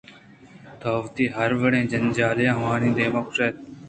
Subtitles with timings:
[0.79, 3.79] تو وتی ہروڑیں جنجالے آوانی دیم ءَ گوٛشت کنئے